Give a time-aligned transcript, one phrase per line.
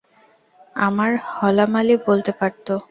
[0.79, 2.67] আমার হলা মালী বলতে পারত।